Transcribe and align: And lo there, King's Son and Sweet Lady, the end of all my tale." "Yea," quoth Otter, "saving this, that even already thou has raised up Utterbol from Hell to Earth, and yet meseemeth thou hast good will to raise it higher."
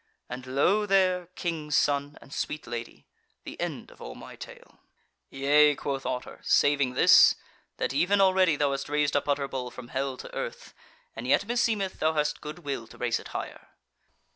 And 0.27 0.47
lo 0.47 0.87
there, 0.87 1.27
King's 1.35 1.77
Son 1.77 2.17
and 2.23 2.33
Sweet 2.33 2.65
Lady, 2.65 3.05
the 3.43 3.61
end 3.61 3.91
of 3.91 4.01
all 4.01 4.15
my 4.15 4.35
tale." 4.35 4.79
"Yea," 5.29 5.75
quoth 5.75 6.07
Otter, 6.07 6.39
"saving 6.41 6.95
this, 6.95 7.35
that 7.77 7.93
even 7.93 8.19
already 8.19 8.55
thou 8.55 8.71
has 8.71 8.89
raised 8.89 9.15
up 9.15 9.27
Utterbol 9.27 9.69
from 9.71 9.89
Hell 9.89 10.17
to 10.17 10.33
Earth, 10.33 10.73
and 11.15 11.27
yet 11.27 11.45
meseemeth 11.45 11.99
thou 11.99 12.13
hast 12.13 12.41
good 12.41 12.65
will 12.65 12.87
to 12.87 12.97
raise 12.97 13.19
it 13.19 13.27
higher." 13.27 13.67